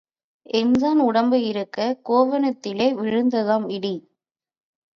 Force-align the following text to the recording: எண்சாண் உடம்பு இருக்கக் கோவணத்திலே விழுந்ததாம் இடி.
எண்சாண் 0.53 1.01
உடம்பு 1.01 1.37
இருக்கக் 1.45 2.09
கோவணத்திலே 2.09 2.87
விழுந்ததாம் 2.95 3.69
இடி. 3.69 3.95